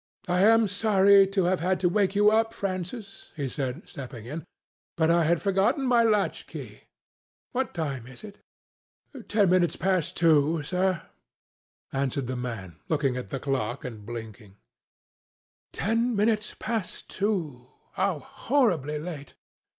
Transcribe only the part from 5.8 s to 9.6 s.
my latch key. What time is it?" "Ten